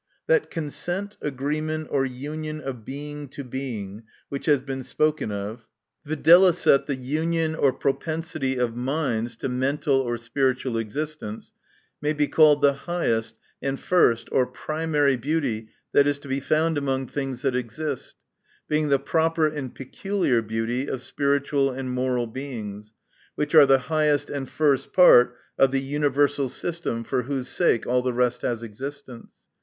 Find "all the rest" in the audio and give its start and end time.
27.85-28.41